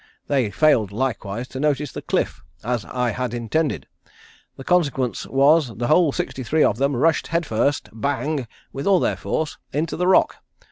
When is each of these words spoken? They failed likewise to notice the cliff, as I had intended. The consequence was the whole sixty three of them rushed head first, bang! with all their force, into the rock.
They 0.25 0.49
failed 0.49 0.91
likewise 0.91 1.47
to 1.49 1.59
notice 1.59 1.91
the 1.91 2.01
cliff, 2.01 2.41
as 2.63 2.85
I 2.85 3.11
had 3.11 3.35
intended. 3.35 3.85
The 4.57 4.63
consequence 4.63 5.27
was 5.27 5.77
the 5.77 5.89
whole 5.89 6.11
sixty 6.11 6.41
three 6.41 6.63
of 6.63 6.77
them 6.77 6.95
rushed 6.95 7.27
head 7.27 7.45
first, 7.45 7.87
bang! 7.93 8.47
with 8.73 8.87
all 8.87 8.99
their 8.99 9.15
force, 9.15 9.59
into 9.71 9.95
the 9.97 10.07
rock. 10.07 10.37